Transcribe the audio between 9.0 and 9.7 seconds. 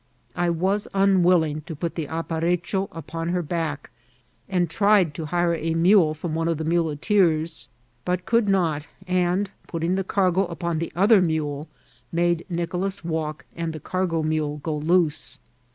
and,